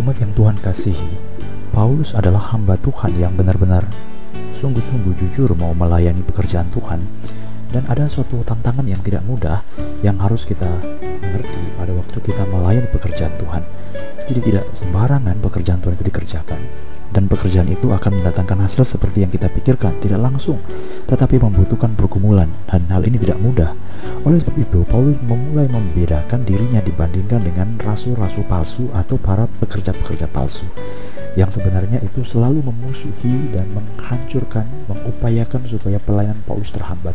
Jemaat 0.00 0.16
yang 0.16 0.32
Tuhan 0.32 0.56
kasihi, 0.64 1.12
Paulus 1.76 2.16
adalah 2.16 2.56
hamba 2.56 2.80
Tuhan 2.80 3.20
yang 3.20 3.36
benar-benar 3.36 3.84
sungguh-sungguh 4.56 5.12
jujur 5.12 5.52
mau 5.60 5.76
melayani 5.76 6.24
pekerjaan 6.24 6.72
Tuhan 6.72 7.04
dan 7.68 7.84
ada 7.84 8.08
suatu 8.08 8.40
tantangan 8.40 8.88
yang 8.88 9.04
tidak 9.04 9.20
mudah 9.28 9.60
yang 10.00 10.16
harus 10.16 10.48
kita 10.48 10.72
mengerti 11.20 11.60
pada 11.76 11.92
waktu 11.92 12.16
kita 12.16 12.48
melayani 12.48 12.88
pekerjaan 12.88 13.36
Tuhan. 13.44 13.60
Jadi 14.30 14.54
tidak 14.54 14.70
sembarangan 14.78 15.42
pekerjaan 15.42 15.82
Tuhan 15.82 15.98
itu 15.98 16.06
dikerjakan 16.06 16.60
dan 17.10 17.26
pekerjaan 17.26 17.66
itu 17.66 17.90
akan 17.90 18.22
mendatangkan 18.22 18.62
hasil 18.62 18.86
seperti 18.86 19.26
yang 19.26 19.34
kita 19.34 19.50
pikirkan, 19.50 19.98
tidak 19.98 20.22
langsung, 20.22 20.62
tetapi 21.10 21.42
membutuhkan 21.42 21.98
pergumulan 21.98 22.46
dan 22.70 22.86
hal 22.86 23.02
ini 23.02 23.18
tidak 23.18 23.42
mudah. 23.42 23.74
Oleh 24.22 24.38
sebab 24.38 24.54
itu, 24.54 24.86
Paulus 24.86 25.18
memulai 25.26 25.66
membedakan 25.66 26.46
dirinya 26.46 26.78
dibandingkan 26.78 27.42
dengan 27.42 27.74
rasul-rasul 27.82 28.46
palsu 28.46 28.86
atau 28.94 29.18
para 29.18 29.50
pekerja-pekerja 29.58 30.30
palsu 30.30 30.70
yang 31.38 31.50
sebenarnya 31.50 32.02
itu 32.02 32.26
selalu 32.26 32.62
memusuhi 32.62 33.54
dan 33.54 33.66
menghancurkan, 33.70 34.66
mengupayakan 34.90 35.62
supaya 35.66 35.98
pelayanan 36.02 36.42
Paulus 36.46 36.74
terhambat. 36.74 37.14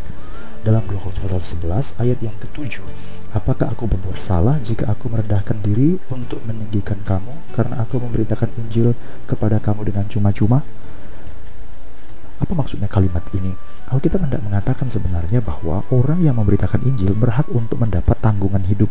Dalam 0.64 0.82
2 0.88 0.98
Korintus 0.98 1.22
pasal 1.22 1.40
11 1.40 2.00
ayat 2.02 2.18
yang 2.24 2.36
ketujuh, 2.42 2.82
Apakah 3.36 3.68
aku 3.68 3.84
berbuat 3.84 4.16
salah 4.16 4.56
jika 4.64 4.88
aku 4.88 5.12
merendahkan 5.12 5.60
diri 5.60 6.00
untuk 6.08 6.40
meninggikan 6.48 6.96
kamu 7.04 7.52
karena 7.52 7.84
aku 7.84 8.00
memberitakan 8.00 8.48
Injil 8.56 8.96
kepada 9.28 9.60
kamu 9.60 9.92
dengan 9.92 10.08
cuma-cuma? 10.08 10.64
Apa 12.40 12.52
maksudnya 12.56 12.88
kalimat 12.88 13.20
ini? 13.36 13.52
Alkitab 13.92 14.24
hendak 14.24 14.40
mengatakan 14.40 14.88
sebenarnya 14.88 15.44
bahwa 15.44 15.84
orang 15.92 16.24
yang 16.24 16.40
memberitakan 16.40 16.80
Injil 16.88 17.12
berhak 17.12 17.44
untuk 17.52 17.76
mendapat 17.76 18.16
tanggungan 18.24 18.64
hidup. 18.72 18.88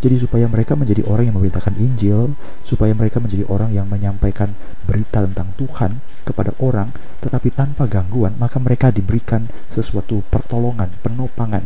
Jadi 0.00 0.16
supaya 0.16 0.48
mereka 0.48 0.72
menjadi 0.72 1.04
orang 1.04 1.28
yang 1.28 1.36
memberitakan 1.36 1.76
Injil, 1.76 2.32
supaya 2.64 2.96
mereka 2.96 3.20
menjadi 3.20 3.44
orang 3.52 3.76
yang 3.76 3.84
menyampaikan 3.92 4.56
berita 4.88 5.20
tentang 5.20 5.52
Tuhan 5.60 6.00
kepada 6.24 6.56
orang, 6.64 6.96
tetapi 7.20 7.52
tanpa 7.52 7.84
gangguan, 7.84 8.40
maka 8.40 8.56
mereka 8.56 8.88
diberikan 8.88 9.52
sesuatu 9.68 10.24
pertolongan, 10.32 10.88
penopangan, 11.04 11.64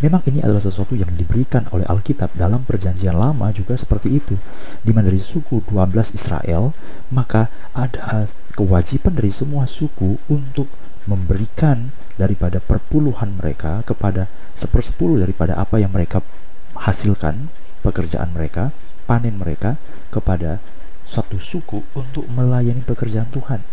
Memang 0.00 0.24
ini 0.28 0.40
adalah 0.40 0.62
sesuatu 0.62 0.96
yang 0.96 1.12
diberikan 1.14 1.68
oleh 1.74 1.84
Alkitab 1.84 2.32
dalam 2.34 2.64
perjanjian 2.64 3.16
lama 3.16 3.52
juga 3.52 3.76
seperti 3.76 4.16
itu. 4.16 4.34
Di 4.80 4.90
mana 4.94 5.12
dari 5.12 5.20
suku 5.20 5.60
12 5.68 6.16
Israel, 6.16 6.72
maka 7.12 7.52
ada 7.76 8.28
kewajiban 8.56 9.12
dari 9.16 9.32
semua 9.32 9.68
suku 9.68 10.16
untuk 10.28 10.68
memberikan 11.08 11.92
daripada 12.20 12.60
perpuluhan 12.60 13.40
mereka 13.40 13.80
kepada 13.88 14.28
sepersepuluh 14.52 15.20
daripada 15.20 15.56
apa 15.56 15.80
yang 15.80 15.90
mereka 15.90 16.20
hasilkan, 16.76 17.48
pekerjaan 17.80 18.36
mereka, 18.36 18.72
panen 19.08 19.40
mereka 19.40 19.80
kepada 20.12 20.60
satu 21.02 21.40
suku 21.40 21.82
untuk 21.96 22.28
melayani 22.28 22.84
pekerjaan 22.84 23.32
Tuhan. 23.32 23.64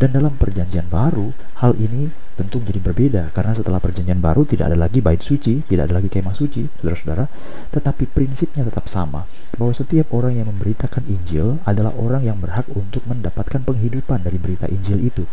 Dan 0.00 0.16
dalam 0.16 0.40
perjanjian 0.40 0.88
baru, 0.88 1.36
hal 1.60 1.76
ini 1.76 2.08
tentu 2.40 2.64
menjadi 2.64 2.80
berbeda 2.80 3.22
karena 3.36 3.52
setelah 3.52 3.76
perjanjian 3.76 4.16
baru 4.16 4.48
tidak 4.48 4.72
ada 4.72 4.78
lagi 4.80 5.04
bait 5.04 5.20
suci, 5.20 5.60
tidak 5.68 5.92
ada 5.92 6.00
lagi 6.00 6.08
kemah 6.08 6.32
suci, 6.32 6.64
saudara-saudara, 6.80 7.28
tetapi 7.68 8.08
prinsipnya 8.08 8.64
tetap 8.64 8.88
sama, 8.88 9.28
bahwa 9.60 9.76
setiap 9.76 10.08
orang 10.16 10.40
yang 10.40 10.48
memberitakan 10.48 11.04
Injil 11.06 11.60
adalah 11.68 11.92
orang 12.00 12.24
yang 12.24 12.40
berhak 12.40 12.64
untuk 12.72 13.04
mendapatkan 13.04 13.60
penghidupan 13.60 14.24
dari 14.24 14.40
berita 14.40 14.64
Injil 14.72 15.04
itu. 15.04 15.28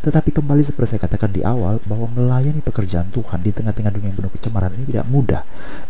Tetapi 0.00 0.30
kembali 0.32 0.62
seperti 0.64 0.96
saya 0.96 1.02
katakan 1.04 1.30
di 1.34 1.44
awal 1.44 1.82
bahwa 1.84 2.08
melayani 2.08 2.64
pekerjaan 2.64 3.12
Tuhan 3.12 3.44
di 3.44 3.50
tengah-tengah 3.52 3.92
dunia 3.92 4.08
yang 4.10 4.18
penuh 4.18 4.32
kecemaran 4.32 4.72
ini 4.78 4.88
tidak 4.88 5.06
mudah. 5.10 5.42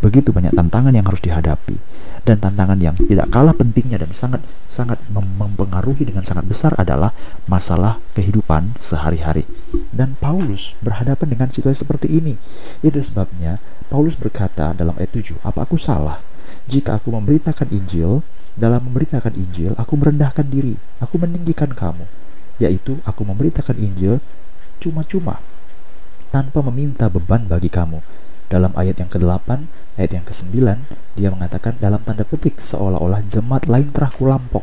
Begitu 0.03 0.34
banyak 0.34 0.56
tantangan 0.56 0.93
yang 0.97 1.06
harus 1.06 1.22
dihadapi 1.22 1.77
dan 2.25 2.37
tantangan 2.41 2.78
yang 2.81 2.94
tidak 2.97 3.33
kalah 3.33 3.56
pentingnya 3.56 4.00
dan 4.00 4.12
sangat 4.12 4.44
sangat 4.69 5.00
mempengaruhi 5.12 6.05
dengan 6.05 6.22
sangat 6.27 6.44
besar 6.47 6.72
adalah 6.77 7.15
masalah 7.49 8.03
kehidupan 8.12 8.77
sehari-hari. 8.77 9.49
Dan 9.91 10.16
Paulus 10.21 10.77
berhadapan 10.84 11.33
dengan 11.33 11.49
situasi 11.49 11.83
seperti 11.83 12.09
ini. 12.10 12.37
Itu 12.84 13.00
sebabnya 13.00 13.59
Paulus 13.91 14.15
berkata 14.15 14.71
dalam 14.77 14.94
ayat 15.00 15.10
7, 15.10 15.39
"Apa 15.43 15.66
aku 15.66 15.81
salah 15.81 16.22
jika 16.71 17.00
aku 17.00 17.10
memberitakan 17.10 17.71
Injil? 17.75 18.22
Dalam 18.55 18.83
memberitakan 18.91 19.39
Injil, 19.39 19.72
aku 19.78 19.94
merendahkan 19.97 20.47
diri, 20.47 20.77
aku 21.03 21.16
meninggikan 21.19 21.71
kamu." 21.72 22.06
Yaitu 22.60 23.00
aku 23.09 23.25
memberitakan 23.25 23.75
Injil 23.81 24.21
cuma-cuma 24.78 25.41
tanpa 26.31 26.60
meminta 26.71 27.09
beban 27.10 27.48
bagi 27.48 27.72
kamu. 27.72 28.04
Dalam 28.50 28.75
ayat 28.75 28.98
yang 28.98 29.10
ke-8, 29.10 29.48
ayat 29.98 30.12
yang 30.15 30.26
ke-9, 30.26 30.54
dia 31.15 31.28
mengatakan 31.31 31.78
dalam 31.81 32.03
tanda 32.03 32.26
petik 32.26 32.59
seolah-olah 32.60 33.25
jemaat 33.26 33.66
lain 33.66 33.91
telah 33.91 34.10
kulampok. 34.12 34.62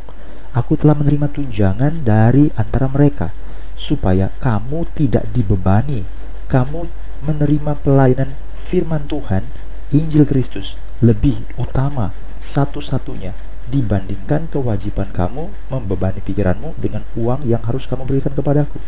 Aku 0.55 0.75
telah 0.79 0.95
menerima 0.95 1.27
tunjangan 1.31 2.03
dari 2.03 2.51
antara 2.55 2.87
mereka 2.87 3.31
supaya 3.75 4.31
kamu 4.43 4.87
tidak 4.95 5.27
dibebani. 5.31 6.03
Kamu 6.51 6.87
menerima 7.23 7.79
pelayanan 7.79 8.35
firman 8.59 9.07
Tuhan, 9.07 9.47
Injil 9.95 10.27
Kristus 10.27 10.75
lebih 10.99 11.45
utama 11.55 12.11
satu-satunya 12.43 13.46
dibandingkan 13.67 14.47
kewajiban 14.47 15.11
kamu 15.11 15.51
membebani 15.67 16.23
pikiranmu 16.23 16.79
dengan 16.79 17.03
uang 17.19 17.43
yang 17.43 17.59
harus 17.67 17.83
kamu 17.83 18.07
berikan 18.07 18.31
kepadaku. 18.31 18.79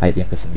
Ayat 0.00 0.16
yang 0.24 0.30
ke-9. 0.32 0.56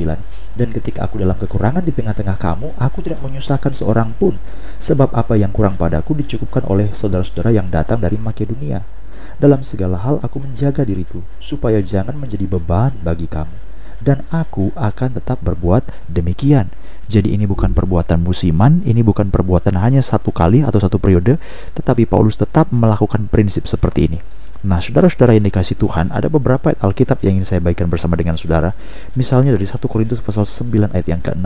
Dan 0.55 0.69
ketika 0.71 1.03
aku 1.03 1.19
dalam 1.19 1.35
kekurangan 1.35 1.83
di 1.83 1.91
tengah-tengah 1.91 2.39
kamu 2.39 2.79
Aku 2.79 3.03
tidak 3.03 3.19
menyusahkan 3.19 3.75
seorang 3.75 4.15
pun 4.15 4.39
Sebab 4.79 5.11
apa 5.11 5.35
yang 5.35 5.51
kurang 5.51 5.75
padaku 5.75 6.15
dicukupkan 6.15 6.63
oleh 6.63 6.95
saudara-saudara 6.95 7.51
yang 7.51 7.67
datang 7.67 7.99
dari 7.99 8.15
Makedonia. 8.15 8.87
Dalam 9.35 9.59
segala 9.67 9.99
hal 9.99 10.23
aku 10.23 10.39
menjaga 10.39 10.87
diriku 10.87 11.27
Supaya 11.43 11.83
jangan 11.83 12.15
menjadi 12.15 12.47
beban 12.47 12.95
bagi 13.03 13.27
kamu. 13.27 13.57
Dan 13.99 14.23
aku 14.31 14.71
akan 14.79 15.19
tetap 15.19 15.43
berbuat 15.43 15.91
demikian 16.07 16.71
jadi 17.11 17.35
ini 17.35 17.43
bukan 17.43 17.75
perbuatan 17.75 18.23
musiman, 18.23 18.79
ini 18.87 19.03
bukan 19.03 19.27
perbuatan 19.27 19.75
hanya 19.75 19.99
satu 19.99 20.31
kali 20.31 20.63
atau 20.63 20.79
satu 20.79 20.97
periode, 20.97 21.35
tetapi 21.75 22.07
Paulus 22.07 22.39
tetap 22.39 22.71
melakukan 22.71 23.27
prinsip 23.27 23.67
seperti 23.67 24.07
ini. 24.07 24.19
Nah, 24.63 24.79
saudara-saudara 24.79 25.35
yang 25.35 25.43
dikasih 25.43 25.75
Tuhan, 25.75 26.07
ada 26.15 26.31
beberapa 26.31 26.71
ayat 26.71 26.79
Alkitab 26.87 27.19
yang 27.27 27.35
ingin 27.35 27.43
saya 27.43 27.59
bagikan 27.59 27.91
bersama 27.91 28.15
dengan 28.15 28.39
saudara. 28.39 28.71
Misalnya 29.11 29.51
dari 29.51 29.67
1 29.67 29.75
Korintus 29.91 30.23
pasal 30.23 30.47
9 30.47 30.95
ayat 30.95 31.03
yang 31.03 31.19
ke-6. 31.19 31.43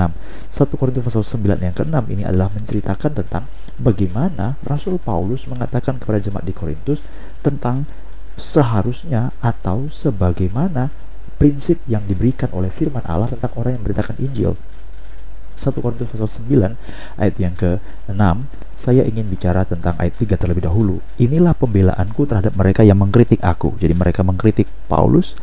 1 0.53 0.77
Korintus 0.77 1.01
pasal 1.01 1.25
9 1.25 1.65
yang 1.65 1.73
ke-6 1.73 1.97
ini 2.13 2.21
adalah 2.29 2.53
menceritakan 2.53 3.17
tentang 3.17 3.49
bagaimana 3.81 4.61
Rasul 4.61 5.01
Paulus 5.01 5.49
mengatakan 5.49 5.97
kepada 5.97 6.21
jemaat 6.21 6.45
di 6.45 6.53
Korintus 6.53 7.01
tentang 7.41 7.89
seharusnya 8.37 9.33
atau 9.41 9.89
sebagaimana 9.89 10.93
prinsip 11.41 11.81
yang 11.89 12.05
diberikan 12.05 12.53
oleh 12.53 12.69
firman 12.69 13.01
Allah 13.09 13.33
tentang 13.33 13.49
orang 13.57 13.77
yang 13.77 13.81
memberitakan 13.81 14.21
Injil. 14.21 14.53
1 15.57 15.83
Korintus 15.83 16.07
pasal 16.13 16.29
9 16.29 16.77
ayat 17.17 17.35
yang 17.41 17.57
ke-6 17.57 18.21
saya 18.77 19.01
ingin 19.09 19.25
bicara 19.25 19.65
tentang 19.65 19.97
ayat 19.97 20.13
3 20.21 20.37
terlebih 20.37 20.69
dahulu. 20.69 21.01
Inilah 21.17 21.57
pembelaanku 21.57 22.29
terhadap 22.29 22.53
mereka 22.53 22.85
yang 22.85 23.01
mengkritik 23.01 23.41
aku. 23.41 23.73
Jadi 23.81 23.97
mereka 23.97 24.21
mengkritik 24.21 24.69
Paulus. 24.85 25.33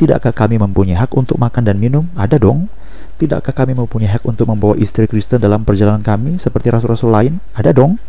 Tidakkah 0.00 0.32
kami 0.32 0.56
mempunyai 0.56 0.96
hak 0.96 1.12
untuk 1.12 1.36
makan 1.36 1.68
dan 1.68 1.76
minum? 1.76 2.08
Ada 2.16 2.40
dong. 2.40 2.72
Tidakkah 3.20 3.52
kami 3.52 3.76
mempunyai 3.76 4.16
hak 4.16 4.24
untuk 4.24 4.48
membawa 4.48 4.72
istri 4.80 5.04
Kristen 5.04 5.36
dalam 5.36 5.68
perjalanan 5.68 6.00
kami 6.00 6.40
seperti 6.40 6.72
rasul-rasul 6.72 7.12
lain? 7.12 7.44
Ada 7.52 7.76
dong. 7.76 8.00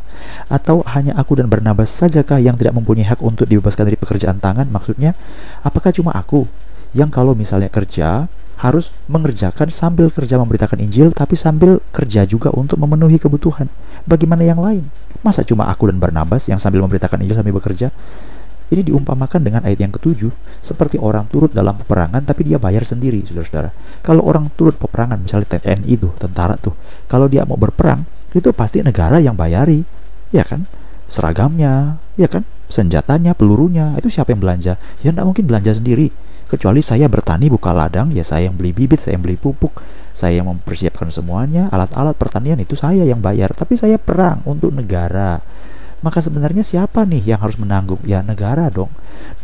Atau 0.47 0.79
hanya 0.87 1.11
aku 1.19 1.35
dan 1.35 1.51
Barnabas 1.51 1.91
sajakah 1.91 2.39
yang 2.39 2.55
tidak 2.55 2.79
mempunyai 2.79 3.11
hak 3.11 3.19
untuk 3.19 3.51
dibebaskan 3.51 3.83
dari 3.83 3.99
pekerjaan 3.99 4.39
tangan? 4.39 4.71
Maksudnya, 4.71 5.11
apakah 5.59 5.91
cuma 5.91 6.15
aku 6.15 6.47
yang 6.95 7.11
kalau 7.11 7.35
misalnya 7.35 7.67
kerja 7.67 8.31
harus 8.59 8.91
mengerjakan 9.07 9.71
sambil 9.71 10.11
kerja 10.11 10.35
memberitakan 10.35 10.83
Injil, 10.83 11.15
tapi 11.15 11.39
sambil 11.39 11.79
kerja 11.95 12.27
juga 12.27 12.51
untuk 12.51 12.75
memenuhi 12.75 13.15
kebutuhan. 13.15 13.71
Bagaimana 14.03 14.43
yang 14.43 14.59
lain? 14.59 14.83
Masa 15.23 15.47
cuma 15.47 15.71
aku 15.71 15.87
dan 15.87 15.95
Barnabas 15.95 16.43
yang 16.51 16.59
sambil 16.59 16.83
memberitakan 16.83 17.23
Injil 17.23 17.39
sambil 17.39 17.55
bekerja? 17.55 17.87
Ini 18.69 18.85
diumpamakan 18.85 19.41
dengan 19.41 19.65
ayat 19.65 19.81
yang 19.81 19.89
ketujuh, 19.95 20.29
seperti 20.61 21.01
orang 21.01 21.25
turut 21.31 21.49
dalam 21.49 21.73
peperangan 21.81 22.21
tapi 22.21 22.45
dia 22.45 22.61
bayar 22.61 22.85
sendiri, 22.85 23.23
saudara-saudara. 23.25 23.73
Kalau 24.05 24.21
orang 24.27 24.51
turut 24.53 24.77
peperangan, 24.77 25.17
misalnya 25.17 25.57
TNI 25.57 25.89
itu, 25.89 26.11
tentara 26.21 26.53
tuh, 26.59 26.77
kalau 27.09 27.25
dia 27.25 27.49
mau 27.49 27.57
berperang, 27.57 28.05
itu 28.35 28.53
pasti 28.53 28.85
negara 28.85 29.17
yang 29.17 29.33
bayari, 29.33 29.81
ya 30.29 30.45
kan? 30.45 30.69
Seragamnya, 31.09 31.97
ya 32.13 32.29
kan? 32.29 32.45
Senjatanya, 32.69 33.33
pelurunya, 33.33 33.97
itu 33.97 34.13
siapa 34.13 34.37
yang 34.37 34.45
belanja? 34.45 34.77
Ya 35.01 35.09
tidak 35.09 35.25
mungkin 35.25 35.49
belanja 35.49 35.73
sendiri 35.73 36.13
kecuali 36.49 36.81
saya 36.81 37.05
bertani 37.05 37.47
buka 37.47 37.69
ladang 37.71 38.09
ya 38.09 38.25
saya 38.25 38.49
yang 38.49 38.57
beli 38.57 38.73
bibit 38.73 38.97
saya 38.97 39.15
yang 39.15 39.23
beli 39.23 39.37
pupuk 39.37 39.77
saya 40.19 40.43
yang 40.43 40.51
mempersiapkan 40.51 41.07
semuanya 41.07 41.71
alat-alat 41.71 42.11
pertanian 42.19 42.59
itu 42.59 42.75
saya 42.75 43.07
yang 43.07 43.23
bayar. 43.23 43.55
Tapi 43.55 43.79
saya 43.79 43.95
perang 43.95 44.43
untuk 44.43 44.75
negara. 44.75 45.39
Maka 45.99 46.23
sebenarnya 46.23 46.63
siapa 46.63 47.03
nih 47.03 47.35
yang 47.35 47.39
harus 47.43 47.59
menanggung? 47.59 47.99
Ya 48.07 48.19
negara 48.23 48.67
dong. 48.67 48.91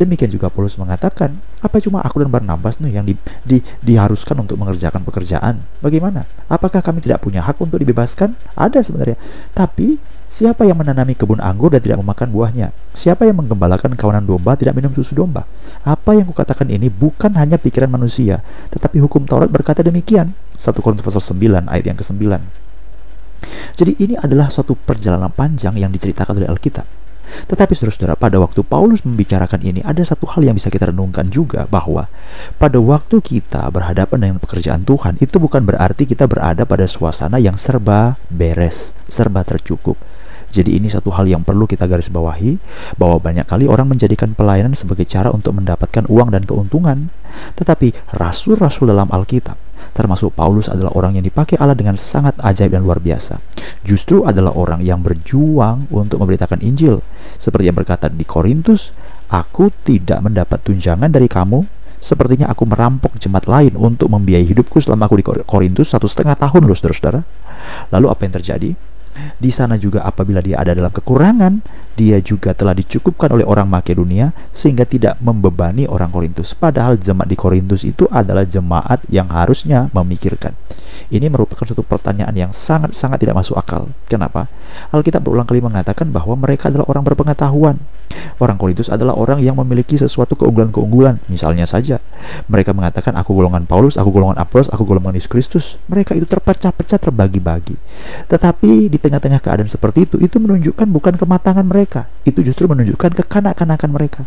Demikian 0.00 0.28
juga 0.32 0.48
Paulus 0.52 0.76
mengatakan 0.80 1.36
apa 1.60 1.80
cuma 1.84 2.00
aku 2.00 2.24
dan 2.24 2.32
Barnabas 2.32 2.80
nih 2.80 2.96
yang 2.96 3.04
di, 3.04 3.16
di, 3.44 3.60
diharuskan 3.84 4.40
untuk 4.40 4.56
mengerjakan 4.60 5.04
pekerjaan? 5.04 5.64
Bagaimana? 5.80 6.24
Apakah 6.48 6.80
kami 6.80 7.04
tidak 7.04 7.24
punya 7.24 7.44
hak 7.44 7.60
untuk 7.60 7.76
dibebaskan? 7.76 8.36
Ada 8.56 8.80
sebenarnya. 8.84 9.20
Tapi 9.52 10.00
Siapa 10.26 10.66
yang 10.66 10.82
menanami 10.82 11.14
kebun 11.14 11.38
anggur 11.38 11.70
dan 11.70 11.78
tidak 11.78 12.02
memakan 12.02 12.34
buahnya? 12.34 12.74
Siapa 12.90 13.30
yang 13.30 13.38
menggembalakan 13.38 13.94
kawanan 13.94 14.26
domba 14.26 14.58
tidak 14.58 14.74
minum 14.74 14.90
susu 14.90 15.14
domba? 15.14 15.46
Apa 15.86 16.18
yang 16.18 16.26
kukatakan 16.26 16.66
ini 16.66 16.90
bukan 16.90 17.30
hanya 17.38 17.62
pikiran 17.62 17.86
manusia, 17.86 18.42
tetapi 18.74 18.98
hukum 18.98 19.22
Taurat 19.22 19.46
berkata 19.46 19.86
demikian. 19.86 20.34
1 20.58 20.82
Korintus 20.82 21.06
pasal 21.06 21.22
9 21.22 21.70
ayat 21.70 21.84
yang 21.86 21.94
ke-9. 21.94 22.26
Jadi 23.78 23.92
ini 24.02 24.18
adalah 24.18 24.50
suatu 24.50 24.74
perjalanan 24.74 25.30
panjang 25.30 25.78
yang 25.78 25.94
diceritakan 25.94 26.42
oleh 26.42 26.50
Alkitab. 26.50 27.06
Tetapi 27.26 27.74
saudara-saudara, 27.74 28.14
pada 28.14 28.38
waktu 28.38 28.62
Paulus 28.62 29.02
membicarakan 29.02 29.62
ini, 29.62 29.82
ada 29.82 30.02
satu 30.02 30.26
hal 30.30 30.46
yang 30.46 30.54
bisa 30.58 30.70
kita 30.70 30.90
renungkan 30.90 31.26
juga 31.26 31.66
bahwa 31.66 32.06
pada 32.58 32.78
waktu 32.78 33.18
kita 33.18 33.66
berhadapan 33.70 34.18
dengan 34.30 34.38
pekerjaan 34.42 34.86
Tuhan, 34.86 35.18
itu 35.18 35.36
bukan 35.38 35.66
berarti 35.66 36.06
kita 36.06 36.30
berada 36.30 36.62
pada 36.62 36.86
suasana 36.86 37.38
yang 37.42 37.58
serba 37.58 38.18
beres, 38.30 38.94
serba 39.10 39.42
tercukup. 39.42 39.98
Jadi 40.50 40.78
ini 40.78 40.88
satu 40.88 41.12
hal 41.12 41.28
yang 41.28 41.42
perlu 41.42 41.68
kita 41.68 41.84
garis 41.84 42.08
bawahi 42.08 42.56
bahwa 42.96 43.20
banyak 43.20 43.44
kali 43.44 43.68
orang 43.68 43.92
menjadikan 43.92 44.32
pelayanan 44.32 44.72
sebagai 44.72 45.04
cara 45.04 45.28
untuk 45.34 45.56
mendapatkan 45.58 46.06
uang 46.08 46.32
dan 46.32 46.42
keuntungan. 46.48 47.12
Tetapi 47.58 48.16
rasul-rasul 48.16 48.88
dalam 48.88 49.10
Alkitab 49.12 49.66
termasuk 49.92 50.32
Paulus 50.36 50.68
adalah 50.68 50.92
orang 50.96 51.16
yang 51.16 51.24
dipakai 51.24 51.56
Allah 51.60 51.76
dengan 51.76 51.96
sangat 51.96 52.36
ajaib 52.40 52.72
dan 52.76 52.84
luar 52.84 53.00
biasa. 53.00 53.40
Justru 53.84 54.24
adalah 54.24 54.52
orang 54.56 54.84
yang 54.84 55.00
berjuang 55.00 55.88
untuk 55.92 56.20
memberitakan 56.20 56.60
Injil. 56.64 57.00
Seperti 57.36 57.68
yang 57.68 57.76
berkata 57.76 58.08
di 58.12 58.24
Korintus, 58.24 58.92
Aku 59.26 59.74
tidak 59.82 60.22
mendapat 60.22 60.62
tunjangan 60.62 61.10
dari 61.10 61.26
kamu, 61.26 61.66
sepertinya 61.98 62.46
aku 62.46 62.62
merampok 62.62 63.18
jemaat 63.18 63.50
lain 63.50 63.74
untuk 63.74 64.06
membiayai 64.06 64.46
hidupku 64.46 64.78
selama 64.78 65.10
aku 65.10 65.18
di 65.18 65.24
Korintus 65.42 65.90
satu 65.90 66.06
setengah 66.06 66.38
tahun 66.38 66.62
loh 66.62 66.78
saudara-saudara. 66.78 67.20
Lalu 67.90 68.06
apa 68.06 68.20
yang 68.22 68.34
terjadi? 68.38 68.70
Di 69.36 69.50
sana 69.52 69.76
juga 69.76 70.04
apabila 70.04 70.40
dia 70.40 70.60
ada 70.60 70.72
dalam 70.72 70.92
kekurangan, 70.92 71.52
dia 71.96 72.20
juga 72.20 72.52
telah 72.52 72.76
dicukupkan 72.76 73.32
oleh 73.32 73.48
orang 73.48 73.64
Makedonia 73.66 74.36
sehingga 74.52 74.84
tidak 74.84 75.16
membebani 75.24 75.88
orang 75.88 76.12
Korintus. 76.12 76.52
Padahal 76.52 77.00
jemaat 77.00 77.32
di 77.32 77.36
Korintus 77.40 77.82
itu 77.88 78.04
adalah 78.12 78.44
jemaat 78.44 79.00
yang 79.08 79.32
harusnya 79.32 79.88
memikirkan. 79.96 80.52
Ini 81.08 81.32
merupakan 81.32 81.64
suatu 81.64 81.86
pertanyaan 81.86 82.34
yang 82.36 82.50
sangat-sangat 82.52 83.22
tidak 83.22 83.38
masuk 83.40 83.56
akal. 83.56 83.88
Kenapa? 84.10 84.50
Alkitab 84.92 85.24
berulang 85.24 85.48
kali 85.48 85.64
mengatakan 85.64 86.12
bahwa 86.12 86.36
mereka 86.36 86.68
adalah 86.68 86.84
orang 86.90 87.04
berpengetahuan. 87.06 87.76
Orang 88.36 88.56
Korintus 88.58 88.92
adalah 88.92 89.14
orang 89.14 89.40
yang 89.40 89.56
memiliki 89.56 89.94
sesuatu 89.96 90.34
keunggulan-keunggulan. 90.34 91.22
Misalnya 91.30 91.64
saja, 91.64 92.02
mereka 92.50 92.74
mengatakan 92.74 93.14
aku 93.16 93.32
golongan 93.32 93.64
Paulus, 93.64 93.96
aku 93.96 94.10
golongan 94.12 94.40
Apolos, 94.40 94.68
aku 94.72 94.82
golongan 94.84 95.14
Yesus 95.14 95.30
Kristus. 95.30 95.64
Mereka 95.86 96.16
itu 96.18 96.26
terpecah-pecah, 96.26 96.98
terbagi-bagi. 96.98 97.76
Tetapi 98.26 98.90
di 98.90 98.98
tengah-tengah 98.98 99.40
keadaan 99.40 99.70
seperti 99.70 100.10
itu, 100.10 100.16
itu 100.18 100.36
menunjukkan 100.42 100.88
bukan 100.90 101.14
kematangan 101.16 101.64
mereka. 101.64 101.85
Itu 102.26 102.42
justru 102.42 102.66
menunjukkan 102.66 103.14
kekanak-kanakan 103.22 103.90
mereka. 103.94 104.22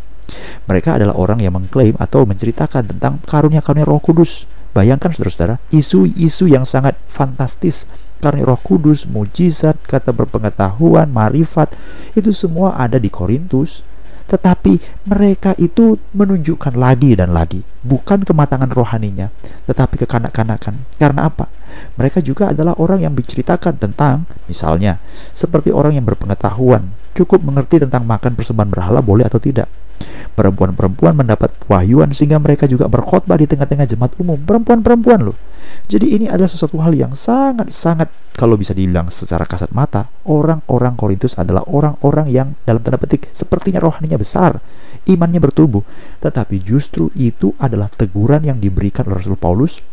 Mereka 0.70 1.02
adalah 1.02 1.18
orang 1.18 1.42
yang 1.42 1.58
mengklaim 1.58 1.98
atau 1.98 2.24
menceritakan 2.24 2.96
tentang 2.96 3.18
karunia-karunia 3.26 3.86
roh 3.86 4.00
kudus 4.00 4.46
Bayangkan 4.70 5.10
saudara-saudara, 5.10 5.58
isu-isu 5.74 6.46
yang 6.46 6.62
sangat 6.62 6.94
fantastis 7.10 7.90
karena 8.22 8.54
roh 8.54 8.62
kudus, 8.62 9.10
mujizat, 9.10 9.82
kata 9.82 10.14
berpengetahuan, 10.14 11.10
marifat, 11.10 11.74
itu 12.14 12.30
semua 12.30 12.78
ada 12.78 13.02
di 13.02 13.10
Korintus. 13.10 13.82
Tetapi 14.30 14.78
mereka 15.10 15.58
itu 15.58 15.98
menunjukkan 16.14 16.78
lagi 16.78 17.18
dan 17.18 17.34
lagi, 17.34 17.66
bukan 17.82 18.22
kematangan 18.22 18.70
rohaninya, 18.70 19.34
tetapi 19.66 20.06
kekanak-kanakan. 20.06 20.86
Karena 21.02 21.26
apa? 21.26 21.50
Mereka 21.96 22.24
juga 22.26 22.52
adalah 22.52 22.78
orang 22.78 23.04
yang 23.04 23.14
menceritakan 23.14 23.78
tentang, 23.78 24.30
misalnya, 24.46 24.98
seperti 25.32 25.70
orang 25.70 25.98
yang 25.98 26.06
berpengetahuan, 26.06 26.94
cukup 27.14 27.44
mengerti 27.44 27.82
tentang 27.82 28.06
makan 28.06 28.38
persembahan 28.38 28.70
berhala 28.72 29.00
boleh 29.04 29.28
atau 29.28 29.42
tidak 29.42 29.68
Perempuan-perempuan 30.40 31.20
mendapat 31.20 31.52
wahyuan 31.68 32.16
sehingga 32.16 32.40
mereka 32.40 32.64
juga 32.64 32.88
berkhotbah 32.88 33.36
di 33.36 33.44
tengah-tengah 33.50 33.84
jemaat 33.84 34.16
umum. 34.24 34.40
Perempuan-perempuan 34.40 35.20
loh. 35.28 35.36
Jadi 35.92 36.16
ini 36.16 36.26
adalah 36.32 36.48
sesuatu 36.48 36.80
hal 36.80 36.96
yang 36.96 37.12
sangat-sangat 37.12 38.08
kalau 38.40 38.56
bisa 38.56 38.72
dibilang 38.72 39.12
secara 39.12 39.44
kasat 39.44 39.76
mata, 39.76 40.08
orang-orang 40.24 40.96
Korintus 40.96 41.36
adalah 41.36 41.68
orang-orang 41.68 42.32
yang 42.32 42.48
dalam 42.64 42.80
tanda 42.80 42.96
petik 42.96 43.28
sepertinya 43.36 43.84
rohaninya 43.84 44.16
besar, 44.16 44.64
imannya 45.04 45.44
bertumbuh. 45.44 45.84
Tetapi 46.24 46.64
justru 46.64 47.12
itu 47.20 47.52
adalah 47.60 47.92
teguran 47.92 48.48
yang 48.48 48.64
diberikan 48.64 49.12
oleh 49.12 49.20
Rasul 49.20 49.36
Paulus 49.36 49.84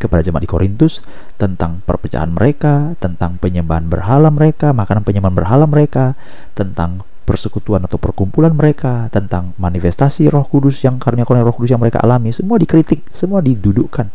kepada 0.00 0.24
jemaat 0.24 0.48
di 0.48 0.50
Korintus 0.50 1.04
tentang 1.36 1.84
perpecahan 1.84 2.32
mereka, 2.32 2.96
tentang 2.96 3.36
penyembahan 3.36 3.84
berhala 3.84 4.32
mereka, 4.32 4.72
makanan 4.72 5.04
penyembahan 5.04 5.36
berhala 5.36 5.68
mereka, 5.68 6.16
tentang 6.56 7.04
persekutuan 7.28 7.84
atau 7.86 8.00
perkumpulan 8.00 8.50
mereka, 8.50 9.06
tentang 9.12 9.54
manifestasi 9.60 10.26
Roh 10.32 10.48
Kudus 10.48 10.82
yang 10.82 10.98
karunia 10.98 11.22
karunia 11.22 11.46
Roh 11.46 11.54
Kudus 11.54 11.70
yang 11.70 11.78
mereka 11.78 12.02
alami, 12.02 12.34
semua 12.34 12.58
dikritik, 12.58 13.06
semua 13.14 13.38
didudukkan. 13.38 14.10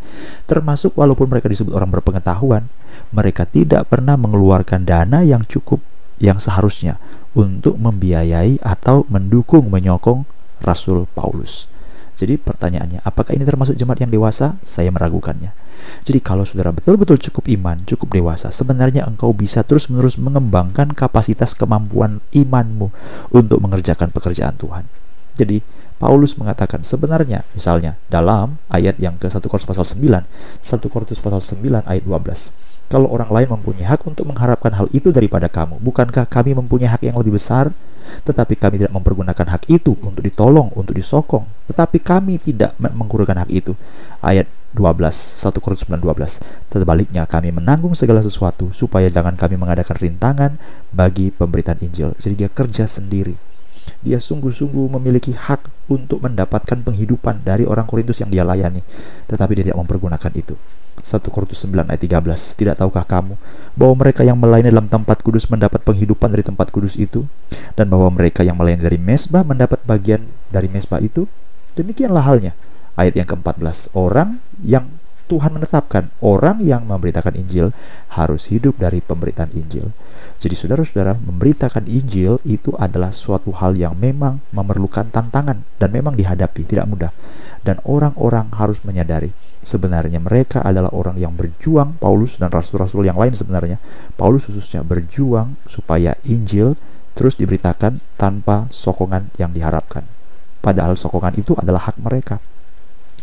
Termasuk 0.49 0.97
walaupun 0.99 1.31
mereka 1.31 1.47
disebut 1.47 1.71
orang 1.71 1.93
berpengetahuan, 1.93 2.67
mereka 3.15 3.47
tidak 3.47 3.87
pernah 3.87 4.19
mengeluarkan 4.19 4.83
dana 4.83 5.23
yang 5.23 5.47
cukup 5.47 5.79
yang 6.19 6.41
seharusnya 6.43 6.99
untuk 7.35 7.79
membiayai 7.79 8.59
atau 8.59 9.07
mendukung 9.07 9.71
menyokong 9.71 10.27
Rasul 10.63 11.07
Paulus. 11.15 11.74
Jadi 12.15 12.39
pertanyaannya, 12.39 13.03
apakah 13.03 13.35
ini 13.35 13.43
termasuk 13.43 13.75
jemaat 13.75 13.99
yang 13.99 14.11
dewasa? 14.11 14.55
Saya 14.63 14.87
meragukannya. 14.91 15.51
Jadi 16.07 16.19
kalau 16.23 16.47
saudara 16.47 16.71
betul-betul 16.71 17.19
cukup 17.19 17.45
iman, 17.51 17.83
cukup 17.83 18.15
dewasa, 18.15 18.49
sebenarnya 18.49 19.03
engkau 19.05 19.35
bisa 19.35 19.61
terus-menerus 19.61 20.15
mengembangkan 20.15 20.95
kapasitas 20.95 21.53
kemampuan 21.53 22.23
imanmu 22.31 22.89
untuk 23.35 23.59
mengerjakan 23.59 24.09
pekerjaan 24.09 24.55
Tuhan. 24.55 24.87
Jadi 25.35 25.59
Paulus 25.95 26.35
mengatakan 26.35 26.83
sebenarnya 26.83 27.47
misalnya 27.55 27.95
dalam 28.11 28.59
ayat 28.67 28.99
yang 28.99 29.15
ke 29.15 29.31
1 29.31 29.39
Korintus 29.47 29.67
pasal 29.67 29.87
9, 29.87 30.27
1 30.63 30.91
Korintus 30.91 31.19
pasal 31.23 31.39
9 31.39 31.87
ayat 31.87 32.03
12. 32.03 32.74
Kalau 32.85 33.09
orang 33.09 33.33
lain 33.33 33.49
mempunyai 33.57 33.87
hak 33.89 34.05
untuk 34.05 34.29
mengharapkan 34.29 34.69
hal 34.77 34.85
itu 34.93 35.09
daripada 35.09 35.49
kamu, 35.49 35.81
bukankah 35.81 36.29
kami 36.29 36.53
mempunyai 36.53 36.93
hak 36.93 37.01
yang 37.01 37.17
lebih 37.17 37.37
besar? 37.37 37.73
Tetapi 38.05 38.53
kami 38.53 38.85
tidak 38.85 38.93
mempergunakan 38.93 39.57
hak 39.57 39.65
itu 39.65 39.97
untuk 39.97 40.21
ditolong, 40.21 40.69
untuk 40.77 40.93
disokong. 40.93 41.49
Tetapi 41.65 41.97
kami 41.97 42.37
tidak 42.37 42.77
menggunakan 42.77 43.41
hak 43.41 43.49
itu. 43.49 43.73
Ayat 44.21 44.45
12, 44.77 45.41
1 45.41 45.63
Korintus 45.63 45.87
9 45.89 46.03
12. 46.03 46.69
Terbaliknya 46.69 47.23
kami 47.25 47.49
menanggung 47.49 47.97
segala 47.97 48.21
sesuatu 48.21 48.69
supaya 48.75 49.09
jangan 49.09 49.33
kami 49.33 49.57
mengadakan 49.57 49.97
rintangan 49.97 50.51
bagi 50.93 51.33
pemberitaan 51.33 51.81
Injil. 51.81 52.13
Jadi 52.21 52.45
dia 52.45 52.49
kerja 52.51 52.85
sendiri. 52.85 53.33
Dia 54.05 54.21
sungguh-sungguh 54.21 54.93
memiliki 54.97 55.33
hak 55.33 55.89
untuk 55.89 56.21
mendapatkan 56.21 56.77
penghidupan 56.85 57.41
dari 57.41 57.65
orang 57.65 57.89
Korintus 57.89 58.21
yang 58.21 58.29
dia 58.29 58.45
layani, 58.45 58.81
tetapi 59.29 59.57
dia 59.57 59.73
tidak 59.73 59.81
mempergunakan 59.81 60.31
itu. 60.33 60.53
1 61.01 61.33
Korintus 61.33 61.63
9 61.63 61.91
ayat 61.91 62.01
13 62.01 62.59
Tidak 62.59 62.75
tahukah 62.79 63.03
kamu 63.03 63.35
bahwa 63.75 63.93
mereka 64.05 64.21
yang 64.23 64.39
melayani 64.39 64.71
dalam 64.71 64.87
tempat 64.87 65.19
kudus 65.21 65.47
mendapat 65.51 65.83
penghidupan 65.83 66.31
dari 66.31 66.43
tempat 66.45 66.71
kudus 66.71 66.95
itu 66.95 67.27
dan 67.75 67.91
bahwa 67.91 68.07
mereka 68.13 68.41
yang 68.41 68.55
melayani 68.55 68.83
dari 68.85 68.99
mesbah 68.99 69.43
mendapat 69.43 69.83
bagian 69.83 70.23
dari 70.49 70.71
mesbah 70.71 71.03
itu 71.03 71.27
demikianlah 71.75 72.23
halnya 72.23 72.55
ayat 72.95 73.19
yang 73.19 73.27
ke-14 73.27 73.91
orang 73.91 74.39
yang 74.63 74.87
Tuhan 75.25 75.57
menetapkan 75.57 76.13
orang 76.21 76.61
yang 76.61 76.85
memberitakan 76.85 77.33
Injil 77.33 77.73
harus 78.13 78.45
hidup 78.53 78.77
dari 78.77 79.01
pemberitaan 79.01 79.49
Injil. 79.57 79.89
Jadi 80.37 80.53
saudara-saudara, 80.53 81.17
memberitakan 81.17 81.89
Injil 81.89 82.37
itu 82.45 82.77
adalah 82.77 83.09
suatu 83.09 83.49
hal 83.57 83.73
yang 83.73 83.97
memang 83.97 84.37
memerlukan 84.53 85.09
tantangan 85.09 85.65
dan 85.81 85.89
memang 85.89 86.13
dihadapi, 86.13 86.69
tidak 86.69 86.85
mudah. 86.85 87.11
Dan 87.65 87.81
orang-orang 87.81 88.53
harus 88.53 88.85
menyadari 88.85 89.33
sebenarnya 89.65 90.21
mereka 90.21 90.61
adalah 90.61 90.93
orang 90.93 91.17
yang 91.17 91.33
berjuang, 91.33 91.97
Paulus 91.97 92.37
dan 92.37 92.53
rasul-rasul 92.53 93.09
yang 93.09 93.17
lain 93.17 93.33
sebenarnya. 93.33 93.81
Paulus 94.13 94.45
khususnya 94.45 94.85
berjuang 94.85 95.57
supaya 95.65 96.13
Injil 96.29 96.77
terus 97.17 97.33
diberitakan 97.41 98.05
tanpa 98.21 98.69
sokongan 98.69 99.33
yang 99.41 99.49
diharapkan. 99.49 100.05
Padahal 100.61 100.93
sokongan 100.93 101.41
itu 101.41 101.57
adalah 101.57 101.89
hak 101.89 101.97
mereka. 101.97 102.37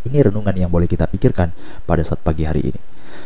Ini 0.02 0.26
renungan 0.26 0.58
yang 0.58 0.70
boleh 0.74 0.90
kita 0.90 1.06
pikirkan 1.06 1.54
pada 1.86 2.02
saat 2.02 2.18
pagi 2.26 2.42
hari 2.42 2.74
ini. 2.74 2.80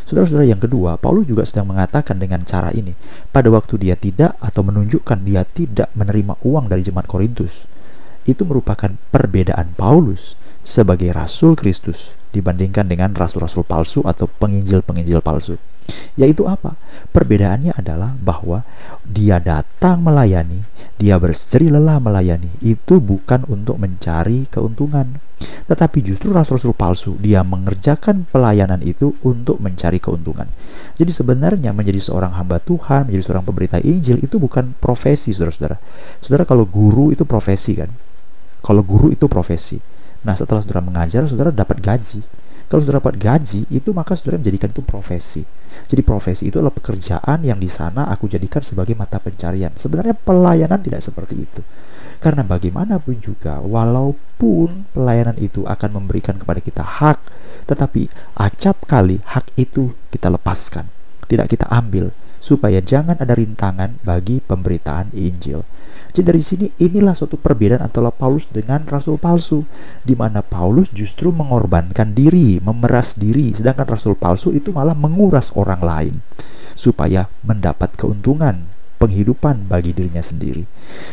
Saudara-saudara 0.05 0.45
yang 0.45 0.61
kedua, 0.61 1.01
Paulus 1.01 1.25
juga 1.25 1.49
sedang 1.49 1.73
mengatakan 1.73 2.21
dengan 2.21 2.45
cara 2.45 2.69
ini, 2.77 2.93
pada 3.33 3.49
waktu 3.49 3.81
dia 3.81 3.97
tidak 3.97 4.37
atau 4.45 4.61
menunjukkan 4.61 5.25
dia 5.25 5.49
tidak 5.49 5.89
menerima 5.97 6.37
uang 6.45 6.69
dari 6.69 6.85
jemaat 6.85 7.09
Korintus, 7.09 7.65
itu 8.29 8.43
merupakan 8.45 8.93
perbedaan 9.15 9.73
Paulus 9.79 10.37
sebagai 10.67 11.15
rasul 11.15 11.55
Kristus 11.55 12.19
dibandingkan 12.35 12.91
dengan 12.91 13.15
rasul-rasul 13.15 13.63
palsu 13.63 14.03
atau 14.03 14.27
penginjil-penginjil 14.27 15.23
palsu. 15.23 15.55
Yaitu 16.19 16.51
apa? 16.51 16.75
Perbedaannya 17.15 17.79
adalah 17.79 18.19
bahwa 18.19 18.67
dia 19.07 19.39
datang 19.39 20.03
melayani, 20.03 20.67
dia 20.99 21.15
berseri 21.23 21.71
lelah 21.71 22.03
melayani, 22.03 22.51
itu 22.59 22.99
bukan 22.99 23.47
untuk 23.47 23.79
mencari 23.79 24.51
keuntungan. 24.51 25.23
Tetapi 25.71 26.03
justru 26.03 26.35
rasul-rasul 26.35 26.75
palsu, 26.75 27.15
dia 27.23 27.47
mengerjakan 27.47 28.27
pelayanan 28.27 28.83
itu 28.83 29.15
untuk 29.23 29.63
mencari 29.63 30.03
keuntungan. 30.03 30.51
Jadi 30.99 31.15
sebenarnya 31.15 31.71
menjadi 31.71 32.03
seorang 32.03 32.35
hamba 32.35 32.59
Tuhan, 32.59 33.07
menjadi 33.07 33.25
seorang 33.31 33.47
pemberita 33.47 33.79
Injil 33.79 34.19
itu 34.19 34.43
bukan 34.43 34.75
profesi, 34.83 35.31
saudara-saudara. 35.31 35.79
Saudara 36.19 36.43
kalau 36.43 36.67
guru 36.67 37.15
itu 37.15 37.23
profesi 37.23 37.79
kan? 37.79 37.95
Kalau 38.67 38.83
guru 38.83 39.15
itu 39.15 39.31
profesi. 39.31 39.79
Nah 40.23 40.35
setelah 40.39 40.63
saudara 40.65 40.81
mengajar, 40.81 41.27
saudara 41.27 41.51
dapat 41.51 41.83
gaji. 41.83 42.25
Kalau 42.67 42.83
saudara 42.83 42.99
dapat 42.99 43.17
gaji, 43.23 43.63
itu 43.71 43.95
maka 43.95 44.19
saudara 44.19 44.43
menjadikan 44.43 44.75
itu 44.75 44.83
profesi. 44.83 45.47
Jadi 45.87 46.03
profesi 46.03 46.51
itu 46.51 46.59
adalah 46.59 46.75
pekerjaan 46.75 47.47
yang 47.47 47.63
di 47.63 47.71
sana 47.71 48.11
aku 48.11 48.27
jadikan 48.27 48.59
sebagai 48.59 48.99
mata 48.99 49.23
pencarian. 49.23 49.71
Sebenarnya 49.79 50.19
pelayanan 50.19 50.83
tidak 50.83 50.99
seperti 51.05 51.47
itu. 51.47 51.63
Karena 52.19 52.43
bagaimanapun 52.43 53.23
juga, 53.23 53.61
walaupun 53.63 54.89
pelayanan 54.91 55.37
itu 55.39 55.63
akan 55.63 56.01
memberikan 56.01 56.41
kepada 56.41 56.59
kita 56.59 56.83
hak, 56.83 57.19
tetapi 57.71 58.09
acap 58.35 58.83
kali 58.89 59.21
hak 59.23 59.53
itu 59.55 59.95
kita 60.11 60.33
lepaskan, 60.33 60.89
tidak 61.29 61.53
kita 61.53 61.69
ambil, 61.69 62.11
supaya 62.47 62.79
jangan 62.79 63.19
ada 63.19 63.35
rintangan 63.35 63.99
bagi 64.07 64.39
pemberitaan 64.39 65.11
Injil. 65.19 65.67
Jadi 66.15 66.23
dari 66.23 66.43
sini 66.47 66.67
inilah 66.79 67.11
suatu 67.11 67.35
perbedaan 67.35 67.83
antara 67.83 68.15
Paulus 68.15 68.47
dengan 68.47 68.87
rasul 68.87 69.19
palsu 69.19 69.67
di 70.07 70.15
mana 70.15 70.47
Paulus 70.47 70.95
justru 70.95 71.35
mengorbankan 71.35 72.15
diri, 72.15 72.63
memeras 72.63 73.19
diri, 73.19 73.51
sedangkan 73.51 73.91
rasul 73.91 74.15
palsu 74.15 74.55
itu 74.55 74.71
malah 74.71 74.95
menguras 74.95 75.51
orang 75.59 75.83
lain 75.83 76.15
supaya 76.79 77.27
mendapat 77.43 77.99
keuntungan 77.99 78.71
penghidupan 79.03 79.67
bagi 79.67 79.91
dirinya 79.91 80.23
sendiri. 80.23 80.63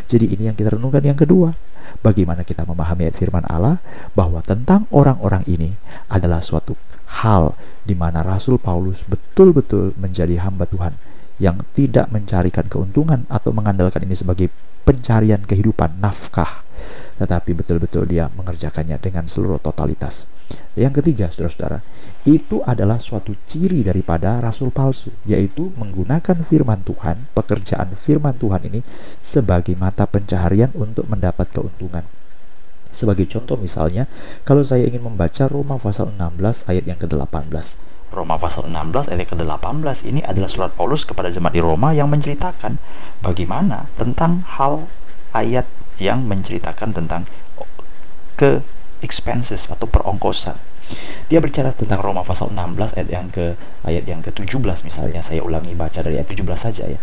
Jadi 0.06 0.38
ini 0.38 0.54
yang 0.54 0.56
kita 0.56 0.78
renungkan 0.78 1.02
yang 1.02 1.18
kedua. 1.18 1.58
Bagaimana 2.00 2.48
kita 2.48 2.64
memahami 2.64 3.10
firman 3.12 3.44
Allah 3.50 3.82
bahwa 4.16 4.40
tentang 4.46 4.88
orang-orang 4.94 5.44
ini 5.50 5.76
adalah 6.08 6.40
suatu 6.40 6.78
hal 7.22 7.58
di 7.84 7.94
mana 7.94 8.24
Rasul 8.24 8.56
Paulus 8.56 9.04
betul-betul 9.04 9.94
menjadi 10.00 10.40
hamba 10.42 10.64
Tuhan 10.66 10.96
yang 11.42 11.66
tidak 11.74 12.10
mencarikan 12.14 12.70
keuntungan 12.70 13.26
atau 13.30 13.50
mengandalkan 13.56 14.06
ini 14.06 14.14
sebagai 14.14 14.54
pencarian 14.84 15.42
kehidupan 15.42 15.98
nafkah 15.98 16.64
tetapi 17.18 17.54
betul-betul 17.54 18.10
dia 18.10 18.28
mengerjakannya 18.34 18.98
dengan 18.98 19.30
seluruh 19.30 19.62
totalitas. 19.62 20.26
Yang 20.74 21.02
ketiga, 21.02 21.30
saudara-saudara, 21.30 21.80
itu 22.26 22.62
adalah 22.66 22.98
suatu 22.98 23.34
ciri 23.46 23.86
daripada 23.86 24.42
rasul 24.42 24.74
palsu, 24.74 25.14
yaitu 25.24 25.70
menggunakan 25.78 26.42
firman 26.44 26.82
Tuhan, 26.82 27.30
pekerjaan 27.38 27.94
firman 27.94 28.36
Tuhan 28.38 28.62
ini 28.68 28.82
sebagai 29.22 29.78
mata 29.78 30.10
pencaharian 30.10 30.74
untuk 30.74 31.06
mendapat 31.08 31.50
keuntungan. 31.54 32.06
Sebagai 32.94 33.26
contoh 33.26 33.58
misalnya, 33.58 34.06
kalau 34.46 34.62
saya 34.62 34.86
ingin 34.86 35.02
membaca 35.02 35.50
Roma 35.50 35.82
pasal 35.82 36.14
16 36.14 36.70
ayat 36.70 36.86
yang 36.86 37.00
ke-18, 37.02 37.50
Roma 38.14 38.38
pasal 38.38 38.70
16 38.70 39.10
ayat 39.10 39.26
ke-18 39.26 39.98
ini 40.06 40.22
adalah 40.22 40.46
surat 40.46 40.72
Paulus 40.78 41.04
kepada 41.04 41.34
jemaat 41.34 41.58
di 41.58 41.62
Roma 41.66 41.92
yang 41.98 42.14
menceritakan 42.14 42.78
bagaimana 43.26 43.90
tentang 43.98 44.46
hal 44.46 44.86
ayat 45.34 45.66
yang 45.98 46.22
menceritakan 46.30 46.94
tentang 46.94 47.26
ke 48.38 48.62
expenses 49.02 49.68
atau 49.68 49.90
perongkosan. 49.90 50.56
Dia 51.28 51.42
berbicara 51.42 51.74
tentang 51.74 52.06
Roma 52.06 52.22
pasal 52.22 52.54
16 52.54 52.96
ayat 53.00 53.10
yang 53.10 53.28
ke 53.34 53.58
ayat 53.82 54.06
yang 54.06 54.22
ke-17 54.22 54.86
misalnya 54.86 55.26
saya 55.26 55.42
ulangi 55.42 55.74
baca 55.74 56.06
dari 56.06 56.22
ayat 56.22 56.30
17 56.30 56.46
saja 56.54 56.84
ya. 56.86 57.00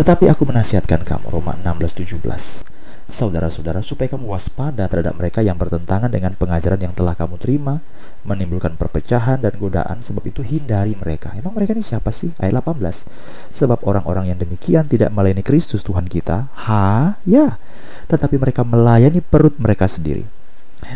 Tetapi 0.00 0.32
aku 0.32 0.48
menasihatkan 0.48 1.04
kamu 1.04 1.28
Roma 1.28 1.52
16 1.60 2.08
17 2.24 2.83
saudara-saudara 3.08 3.84
supaya 3.84 4.08
kamu 4.10 4.32
waspada 4.32 4.88
terhadap 4.88 5.14
mereka 5.16 5.44
yang 5.44 5.60
bertentangan 5.60 6.08
dengan 6.08 6.32
pengajaran 6.34 6.80
yang 6.80 6.94
telah 6.96 7.12
kamu 7.12 7.36
terima, 7.36 7.84
menimbulkan 8.24 8.80
perpecahan 8.80 9.44
dan 9.44 9.54
godaan, 9.60 10.00
sebab 10.00 10.24
itu 10.24 10.40
hindari 10.40 10.96
mereka. 10.96 11.32
Emang 11.36 11.52
mereka 11.52 11.76
ini 11.76 11.84
siapa 11.84 12.08
sih? 12.10 12.32
Ayat 12.40 12.64
18. 12.64 13.06
Sebab 13.52 13.84
orang-orang 13.84 14.32
yang 14.32 14.38
demikian 14.40 14.88
tidak 14.88 15.12
melayani 15.12 15.44
Kristus 15.44 15.84
Tuhan 15.84 16.08
kita. 16.08 16.48
Ha? 16.68 17.20
Ya. 17.28 17.60
Tetapi 18.08 18.40
mereka 18.40 18.64
melayani 18.64 19.20
perut 19.20 19.56
mereka 19.60 19.84
sendiri. 19.86 20.24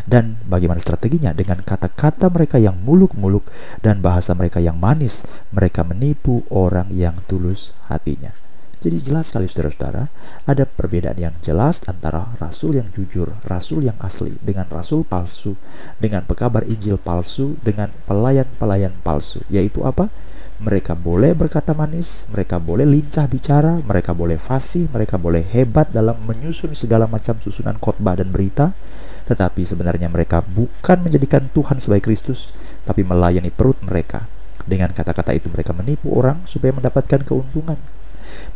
Dan 0.05 0.37
bagaimana 0.45 0.81
strateginya? 0.81 1.33
Dengan 1.33 1.65
kata-kata 1.65 2.29
mereka 2.29 2.61
yang 2.61 2.77
muluk-muluk 2.77 3.49
dan 3.81 4.05
bahasa 4.05 4.37
mereka 4.37 4.61
yang 4.61 4.77
manis, 4.77 5.25
mereka 5.49 5.85
menipu 5.85 6.45
orang 6.53 6.93
yang 6.93 7.17
tulus 7.25 7.73
hatinya. 7.89 8.48
Jadi 8.79 9.11
jelas 9.11 9.35
sekali 9.35 9.51
saudara-saudara, 9.51 10.07
ada 10.47 10.63
perbedaan 10.63 11.19
yang 11.19 11.35
jelas 11.43 11.83
antara 11.91 12.31
rasul 12.39 12.79
yang 12.79 12.87
jujur, 12.95 13.35
rasul 13.43 13.83
yang 13.83 13.99
asli, 13.99 14.39
dengan 14.39 14.71
rasul 14.71 15.03
palsu, 15.03 15.59
dengan 15.99 16.23
pekabar 16.23 16.63
Injil 16.63 16.95
palsu, 16.95 17.59
dengan 17.59 17.91
pelayan-pelayan 18.07 18.95
palsu. 19.03 19.43
Yaitu 19.51 19.83
apa? 19.83 20.07
Mereka 20.63 20.95
boleh 20.95 21.35
berkata 21.35 21.75
manis, 21.75 22.27
mereka 22.31 22.63
boleh 22.63 22.87
lincah 22.87 23.27
bicara, 23.27 23.83
mereka 23.83 24.15
boleh 24.15 24.39
fasih, 24.39 24.87
mereka 24.95 25.19
boleh 25.19 25.43
hebat 25.43 25.91
dalam 25.91 26.15
menyusun 26.23 26.71
segala 26.75 27.11
macam 27.11 27.35
susunan 27.39 27.79
khotbah 27.83 28.15
dan 28.15 28.31
berita, 28.31 28.75
tetapi 29.27 29.67
sebenarnya 29.67 30.07
mereka 30.07 30.39
bukan 30.43 31.03
menjadikan 31.03 31.51
Tuhan 31.51 31.83
sebagai 31.83 32.11
Kristus, 32.11 32.55
tapi 32.87 33.03
melayani 33.03 33.51
perut 33.51 33.79
mereka. 33.83 34.31
Dengan 34.63 34.95
kata-kata 34.95 35.35
itu 35.35 35.51
mereka 35.51 35.75
menipu 35.75 36.15
orang 36.15 36.47
supaya 36.47 36.75
mendapatkan 36.75 37.27
keuntungan. 37.27 37.98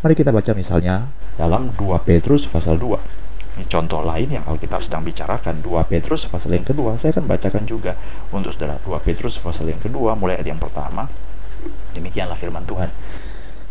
Mari 0.03 0.15
kita 0.19 0.35
baca 0.35 0.53
misalnya 0.57 1.09
dalam 1.39 1.73
2 1.75 2.09
Petrus 2.09 2.49
pasal 2.51 2.77
2. 2.77 3.23
Ini 3.53 3.69
contoh 3.69 4.01
lain 4.01 4.33
yang 4.33 4.45
Alkitab 4.49 4.81
sedang 4.81 5.05
bicarakan 5.05 5.61
2 5.61 5.85
Petrus 5.85 6.25
pasal 6.25 6.57
yang 6.57 6.65
kedua. 6.65 6.97
Saya 6.97 7.13
akan 7.13 7.29
bacakan 7.29 7.69
juga 7.69 7.93
untuk 8.33 8.57
saudara 8.57 8.81
2 8.81 8.97
Petrus 9.05 9.37
pasal 9.37 9.69
yang 9.69 9.81
kedua 9.81 10.17
mulai 10.17 10.41
ayat 10.41 10.57
yang 10.57 10.61
pertama. 10.61 11.05
Demikianlah 11.93 12.35
firman 12.35 12.65
Tuhan. 12.65 12.89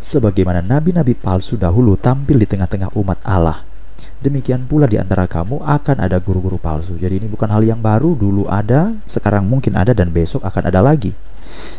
Sebagaimana 0.01 0.65
nabi-nabi 0.65 1.13
palsu 1.13 1.58
dahulu 1.58 1.93
tampil 1.98 2.41
di 2.41 2.50
tengah-tengah 2.50 2.93
umat 2.98 3.22
Allah, 3.22 3.62
demikian 4.22 4.65
pula 4.65 4.89
di 4.89 4.98
antara 4.98 5.29
kamu 5.29 5.62
akan 5.62 5.98
ada 6.01 6.17
guru-guru 6.17 6.58
palsu. 6.58 6.98
Jadi 6.98 7.25
ini 7.25 7.27
bukan 7.29 7.50
hal 7.50 7.62
yang 7.62 7.81
baru, 7.81 8.17
dulu 8.17 8.50
ada, 8.50 8.93
sekarang 9.05 9.46
mungkin 9.46 9.77
ada 9.77 9.93
dan 9.93 10.10
besok 10.10 10.41
akan 10.41 10.74
ada 10.74 10.81
lagi. 10.81 11.13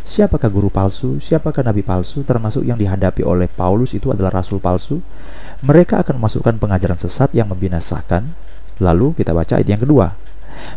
Siapakah 0.02 0.50
guru 0.50 0.68
palsu? 0.68 1.22
Siapakah 1.22 1.62
nabi 1.62 1.86
palsu? 1.86 2.26
Termasuk 2.26 2.66
yang 2.66 2.76
dihadapi 2.76 3.22
oleh 3.22 3.46
Paulus 3.46 3.94
itu 3.94 4.10
adalah 4.10 4.42
rasul 4.42 4.58
palsu. 4.58 4.98
Mereka 5.62 6.02
akan 6.02 6.18
memasukkan 6.18 6.58
pengajaran 6.58 6.98
sesat 6.98 7.30
yang 7.32 7.48
membinasakan. 7.50 8.34
Lalu 8.82 9.14
kita 9.18 9.30
baca 9.30 9.56
ayat 9.56 9.68
yang 9.68 9.82
kedua. 9.82 10.14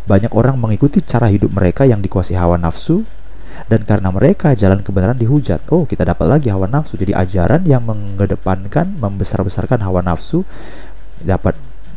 Banyak 0.05 0.31
orang 0.31 0.55
mengikuti 0.55 1.03
cara 1.03 1.27
hidup 1.27 1.51
mereka 1.51 1.83
yang 1.83 1.99
dikuasai 1.99 2.37
hawa 2.37 2.55
nafsu 2.55 3.03
dan 3.71 3.87
karena 3.87 4.11
mereka 4.11 4.51
jalan 4.53 4.83
kebenaran 4.83 5.15
dihujat. 5.15 5.71
Oh, 5.71 5.87
kita 5.87 6.03
dapat 6.03 6.27
lagi 6.27 6.47
hawa 6.51 6.67
nafsu. 6.67 6.99
Jadi 6.99 7.15
ajaran 7.15 7.63
yang 7.63 7.87
mengedepankan, 7.87 8.99
membesar-besarkan 8.99 9.81
hawa 9.83 10.03
nafsu 10.03 10.43
dapat 11.23 11.55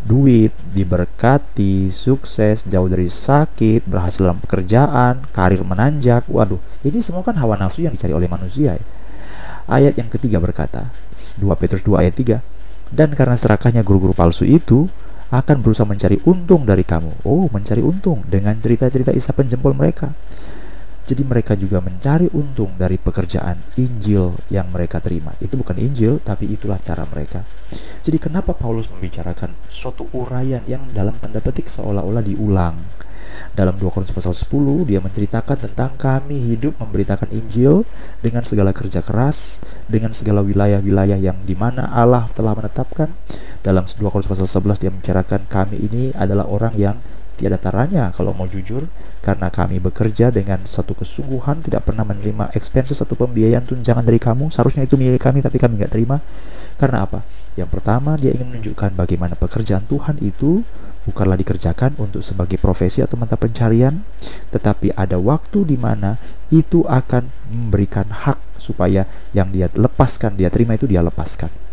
duit, 0.08 0.56
diberkati, 0.72 1.92
sukses, 1.92 2.64
jauh 2.64 2.88
dari 2.88 3.12
sakit, 3.12 3.84
berhasil 3.84 4.24
dalam 4.24 4.40
pekerjaan, 4.40 5.28
karir 5.36 5.60
menanjak. 5.60 6.24
Waduh, 6.32 6.58
ini 6.80 7.04
semua 7.04 7.20
kan 7.20 7.36
hawa 7.36 7.60
nafsu 7.60 7.84
yang 7.84 7.92
dicari 7.92 8.16
oleh 8.16 8.26
manusia 8.26 8.80
ya. 8.80 8.84
Ayat 9.68 10.00
yang 10.00 10.08
ketiga 10.08 10.40
berkata, 10.40 10.88
2 11.12 11.44
Petrus 11.60 11.84
2 11.84 12.00
ayat 12.00 12.16
3, 12.16 12.40
dan 12.88 13.12
karena 13.12 13.36
serakahnya 13.36 13.84
guru-guru 13.84 14.16
palsu 14.16 14.48
itu 14.48 14.88
akan 15.28 15.60
berusaha 15.60 15.84
mencari 15.84 16.16
untung 16.24 16.64
dari 16.64 16.88
kamu. 16.88 17.28
Oh, 17.28 17.52
mencari 17.52 17.84
untung 17.84 18.24
dengan 18.24 18.56
cerita-cerita 18.56 19.12
isa 19.12 19.36
penjempol 19.36 19.76
mereka. 19.76 20.16
Jadi 21.08 21.24
mereka 21.24 21.56
juga 21.56 21.80
mencari 21.80 22.28
untung 22.36 22.76
dari 22.76 23.00
pekerjaan 23.00 23.56
Injil 23.80 24.36
yang 24.52 24.68
mereka 24.68 25.00
terima. 25.00 25.32
Itu 25.40 25.56
bukan 25.56 25.80
Injil, 25.80 26.20
tapi 26.20 26.52
itulah 26.52 26.76
cara 26.76 27.08
mereka. 27.08 27.48
Jadi 28.04 28.20
kenapa 28.20 28.52
Paulus 28.52 28.92
membicarakan 28.92 29.56
suatu 29.72 30.04
uraian 30.12 30.60
yang 30.68 30.84
dalam 30.92 31.16
tanda 31.16 31.40
petik 31.40 31.64
seolah-olah 31.64 32.20
diulang? 32.20 32.76
Dalam 33.56 33.80
2 33.80 33.88
Korintus 33.88 34.12
pasal 34.12 34.36
10 34.36 34.84
dia 34.84 35.00
menceritakan 35.00 35.56
tentang 35.56 35.96
kami 35.96 36.54
hidup 36.54 36.76
memberitakan 36.76 37.32
Injil 37.32 37.88
dengan 38.20 38.44
segala 38.44 38.76
kerja 38.76 39.00
keras, 39.00 39.64
dengan 39.88 40.12
segala 40.12 40.44
wilayah-wilayah 40.44 41.16
yang 41.16 41.40
di 41.48 41.56
mana 41.56 41.88
Allah 41.88 42.28
telah 42.36 42.52
menetapkan. 42.52 43.08
Dalam 43.64 43.88
2 43.88 43.96
Korintus 44.12 44.28
pasal 44.28 44.44
11 44.44 44.76
dia 44.84 44.90
membicarakan 44.92 45.48
kami 45.48 45.76
ini 45.88 46.02
adalah 46.12 46.44
orang 46.44 46.76
yang 46.76 47.00
tiada 47.38 47.54
taranya 47.54 48.10
kalau 48.10 48.34
mau 48.34 48.50
jujur 48.50 48.90
karena 49.22 49.48
kami 49.48 49.78
bekerja 49.78 50.34
dengan 50.34 50.66
satu 50.66 50.98
kesungguhan 50.98 51.62
tidak 51.62 51.86
pernah 51.86 52.02
menerima 52.02 52.50
expenses 52.58 52.98
atau 52.98 53.14
pembiayaan 53.14 53.62
tunjangan 53.62 54.02
dari 54.02 54.18
kamu. 54.18 54.50
Seharusnya 54.50 54.82
itu 54.82 54.98
milik 54.98 55.22
kami 55.22 55.38
tapi 55.38 55.62
kami 55.62 55.78
nggak 55.78 55.94
terima. 55.94 56.18
Karena 56.74 57.06
apa? 57.06 57.22
Yang 57.54 57.70
pertama 57.78 58.18
dia 58.18 58.34
ingin 58.34 58.50
menunjukkan 58.50 58.98
bagaimana 58.98 59.38
pekerjaan 59.38 59.86
Tuhan 59.86 60.18
itu 60.18 60.66
bukanlah 61.06 61.40
dikerjakan 61.40 61.96
untuk 61.96 62.20
sebagai 62.20 62.60
profesi 62.60 63.00
atau 63.00 63.16
mata 63.16 63.38
pencarian, 63.40 64.04
tetapi 64.52 64.92
ada 64.92 65.16
waktu 65.16 65.64
di 65.64 65.80
mana 65.80 66.20
itu 66.52 66.84
akan 66.84 67.32
memberikan 67.48 68.12
hak 68.12 68.36
supaya 68.60 69.08
yang 69.32 69.48
dia 69.48 69.72
lepaskan, 69.72 70.36
dia 70.36 70.52
terima 70.52 70.76
itu 70.76 70.84
dia 70.84 71.00
lepaskan. 71.00 71.67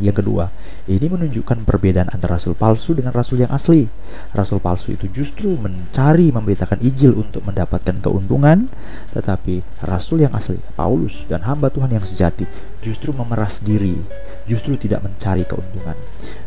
Yang 0.00 0.24
kedua, 0.24 0.48
ini 0.88 1.06
menunjukkan 1.10 1.68
perbedaan 1.68 2.08
antara 2.08 2.40
rasul 2.40 2.56
palsu 2.56 2.96
dengan 2.96 3.12
rasul 3.12 3.44
yang 3.44 3.52
asli. 3.52 3.86
Rasul 4.32 4.58
palsu 4.58 4.96
itu 4.96 5.10
justru 5.12 5.52
mencari 5.54 6.32
memberitakan 6.32 6.80
Injil 6.80 7.12
untuk 7.12 7.44
mendapatkan 7.44 8.00
keuntungan, 8.00 8.72
tetapi 9.12 9.60
rasul 9.84 10.24
yang 10.24 10.32
asli, 10.32 10.56
Paulus 10.74 11.28
dan 11.28 11.44
hamba 11.44 11.68
Tuhan 11.68 11.92
yang 11.92 12.02
sejati, 12.02 12.48
justru 12.80 13.12
memeras 13.12 13.60
diri, 13.60 14.00
justru 14.48 14.74
tidak 14.80 15.04
mencari 15.04 15.44
keuntungan. 15.46 15.94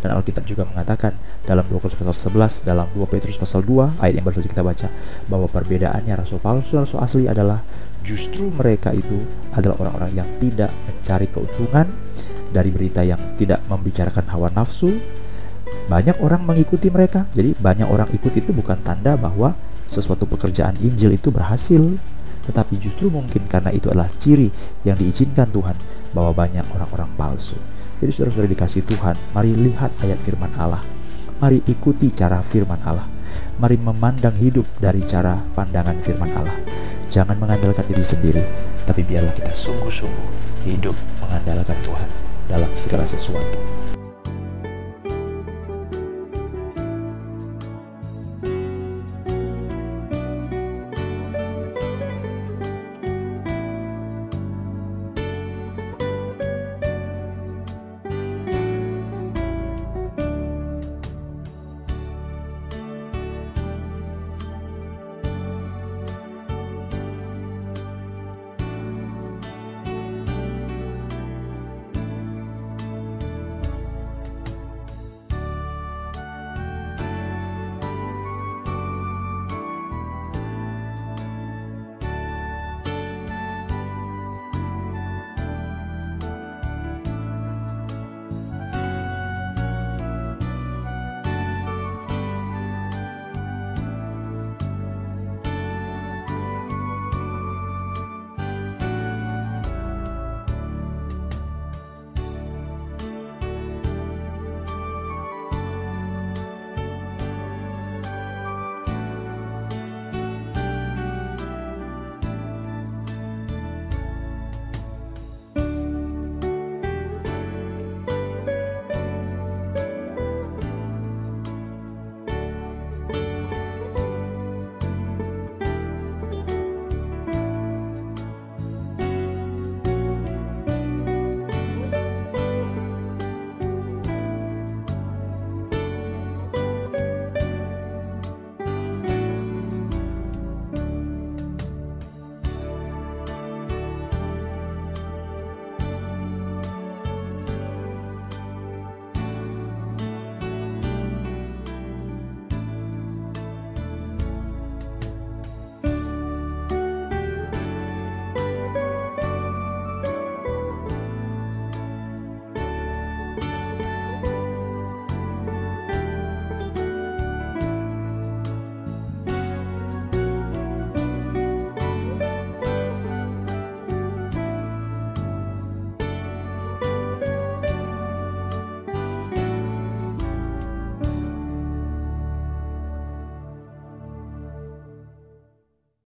Dan 0.01 0.09
Alkitab 0.15 0.43
juga 0.43 0.67
mengatakan 0.67 1.15
dalam 1.45 1.63
2 1.69 1.77
Korintus 1.79 2.01
pasal 2.01 2.61
11, 2.61 2.67
dalam 2.67 2.87
2 2.91 3.05
Petrus 3.07 3.37
pasal 3.39 3.61
2, 3.63 4.01
ayat 4.01 4.13
yang 4.19 4.25
baru 4.25 4.41
saja 4.41 4.49
kita 4.51 4.63
baca, 4.65 4.87
bahwa 5.29 5.47
perbedaannya 5.47 6.13
rasul 6.17 6.41
palsu 6.41 6.75
dan 6.75 6.83
rasul 6.83 6.99
asli 6.99 7.23
adalah 7.29 7.61
justru 8.05 8.53
mereka 8.53 8.93
itu 8.93 9.25
adalah 9.55 9.81
orang-orang 9.81 10.11
yang 10.13 10.29
tidak 10.37 10.69
mencari 10.85 11.25
keuntungan, 11.31 11.89
dari 12.55 12.71
berita 12.71 13.03
yang 13.03 13.19
tidak 13.35 13.59
membicarakan 13.67 14.24
hawa 14.31 14.47
nafsu, 14.55 14.95
banyak 15.91 16.15
orang 16.24 16.47
mengikuti 16.47 16.88
mereka. 16.88 17.27
Jadi 17.35 17.51
banyak 17.59 17.83
orang 17.83 18.07
ikut 18.15 18.31
itu 18.31 18.55
bukan 18.55 18.79
tanda 18.79 19.19
bahwa 19.19 19.51
sesuatu 19.83 20.24
pekerjaan 20.24 20.79
Injil 20.79 21.19
itu 21.19 21.35
berhasil, 21.35 21.83
tetapi 22.47 22.79
justru 22.79 23.12
mungkin 23.12 23.43
karena 23.51 23.75
itu 23.75 23.91
adalah 23.91 24.07
ciri 24.15 24.47
yang 24.88 24.95
diizinkan 24.95 25.51
Tuhan 25.51 25.75
bahwa 26.15 26.31
banyak 26.47 26.63
orang-orang 26.71 27.12
palsu. 27.19 27.59
Jadi 28.00 28.12
saudara-saudara 28.15 28.50
dikasih 28.55 28.83
Tuhan, 28.88 29.15
mari 29.35 29.51
lihat 29.51 29.91
ayat 30.00 30.19
firman 30.24 30.55
Allah. 30.55 30.79
Mari 31.43 31.59
ikuti 31.67 32.15
cara 32.15 32.39
firman 32.39 32.79
Allah. 32.88 33.05
Mari 33.59 33.75
memandang 33.75 34.35
hidup 34.39 34.63
dari 34.79 35.03
cara 35.03 35.35
pandangan 35.55 36.00
firman 36.03 36.31
Allah. 36.31 36.55
Jangan 37.12 37.35
mengandalkan 37.35 37.83
diri 37.88 38.03
sendiri, 38.03 38.43
tapi 38.88 39.03
biarlah 39.03 39.31
kita 39.35 39.51
sungguh-sungguh 39.51 40.29
hidup 40.65 40.95
mengandalkan 41.21 41.77
Tuhan 41.85 42.25
dalam 42.49 42.71
segala 42.77 43.05
sesuatu. 43.07 43.85